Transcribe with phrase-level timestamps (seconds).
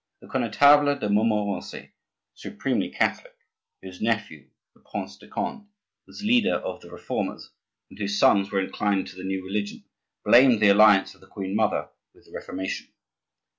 [0.19, 1.93] The Connetable de Montmorency,
[2.33, 3.35] supremely Catholic,
[3.83, 5.67] whose nephew, the Prince de Conde,
[6.07, 7.51] was leader of the Reformers,
[7.91, 9.83] and whose sons were inclined to the new religion,
[10.25, 12.87] blamed the alliance of the queen mother with the Reformation.